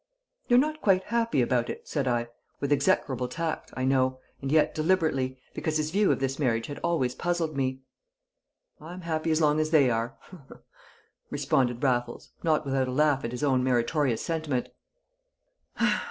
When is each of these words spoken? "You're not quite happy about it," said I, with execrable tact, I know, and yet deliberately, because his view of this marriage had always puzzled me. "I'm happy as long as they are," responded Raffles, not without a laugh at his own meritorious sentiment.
"You're 0.47 0.57
not 0.57 0.81
quite 0.81 1.03
happy 1.03 1.43
about 1.43 1.69
it," 1.69 1.87
said 1.87 2.07
I, 2.07 2.29
with 2.59 2.71
execrable 2.71 3.27
tact, 3.27 3.69
I 3.77 3.85
know, 3.85 4.19
and 4.41 4.51
yet 4.51 4.73
deliberately, 4.73 5.37
because 5.53 5.77
his 5.77 5.91
view 5.91 6.11
of 6.11 6.19
this 6.19 6.39
marriage 6.39 6.65
had 6.65 6.79
always 6.79 7.13
puzzled 7.13 7.55
me. 7.55 7.81
"I'm 8.79 9.01
happy 9.01 9.29
as 9.29 9.41
long 9.41 9.59
as 9.59 9.69
they 9.69 9.91
are," 9.91 10.17
responded 11.29 11.83
Raffles, 11.83 12.31
not 12.41 12.65
without 12.65 12.87
a 12.87 12.91
laugh 12.91 13.23
at 13.23 13.31
his 13.31 13.43
own 13.43 13.63
meritorious 13.63 14.23
sentiment. 14.23 14.69